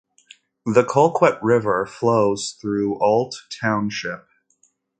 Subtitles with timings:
[0.65, 4.27] The Cloquet River flows through Ault Township.